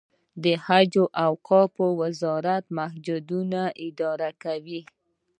د 0.43 0.45
حج 0.65 0.93
او 1.01 1.05
اوقافو 1.27 1.85
وزارت 2.01 2.63
جوماتونه 3.05 3.61
اداره 3.87 4.29
کوي 4.43 4.81